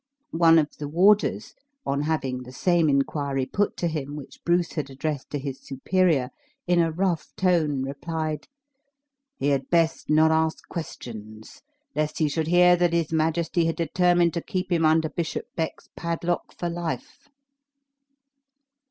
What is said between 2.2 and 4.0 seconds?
the same inquiry put to